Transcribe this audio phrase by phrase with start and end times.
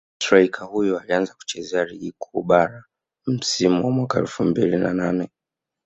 [0.19, 2.83] Streika huyo alianza kuicheza Ligi Kuu Bara
[3.27, 5.29] msimu wa mwaka elfu mbili na nane